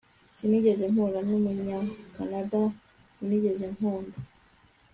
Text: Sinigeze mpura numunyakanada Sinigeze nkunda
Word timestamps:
Sinigeze 0.35 0.83
mpura 0.93 1.19
numunyakanada 1.27 2.61
Sinigeze 3.15 3.65
nkunda 3.75 4.17